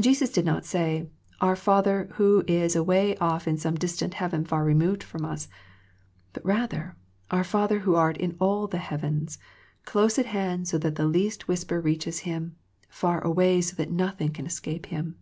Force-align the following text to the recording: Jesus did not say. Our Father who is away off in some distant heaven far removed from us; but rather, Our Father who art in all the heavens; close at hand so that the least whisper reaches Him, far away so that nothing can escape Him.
Jesus 0.00 0.32
did 0.32 0.46
not 0.46 0.64
say. 0.64 1.10
Our 1.42 1.54
Father 1.54 2.08
who 2.14 2.42
is 2.48 2.74
away 2.74 3.14
off 3.18 3.46
in 3.46 3.58
some 3.58 3.74
distant 3.74 4.14
heaven 4.14 4.46
far 4.46 4.64
removed 4.64 5.02
from 5.02 5.26
us; 5.26 5.46
but 6.32 6.42
rather, 6.42 6.96
Our 7.30 7.44
Father 7.44 7.80
who 7.80 7.94
art 7.94 8.16
in 8.16 8.34
all 8.40 8.66
the 8.66 8.78
heavens; 8.78 9.38
close 9.84 10.18
at 10.18 10.24
hand 10.24 10.68
so 10.68 10.78
that 10.78 10.94
the 10.94 11.04
least 11.04 11.48
whisper 11.48 11.82
reaches 11.82 12.20
Him, 12.20 12.56
far 12.88 13.20
away 13.20 13.60
so 13.60 13.76
that 13.76 13.90
nothing 13.90 14.30
can 14.32 14.46
escape 14.46 14.86
Him. 14.86 15.16